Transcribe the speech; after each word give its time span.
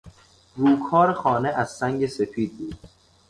روکار 0.55 1.13
خانه 1.13 1.49
از 1.49 1.71
سنگ 1.77 2.05
سپید 2.05 2.57
بود. 2.57 2.75